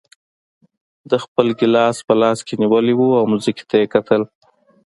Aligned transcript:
ده 1.09 1.15
خپل 1.25 1.47
ګیلاس 1.59 1.97
په 2.07 2.13
لاس 2.21 2.39
کې 2.47 2.53
نیولی 2.61 2.93
و 2.95 3.01
او 3.21 3.25
ځمکې 3.43 3.65
ته 3.69 3.75
یې 3.81 3.87
کتل. 3.93 4.21